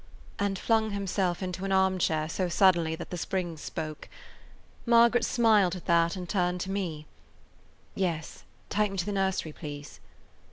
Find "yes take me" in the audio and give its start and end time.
7.93-8.97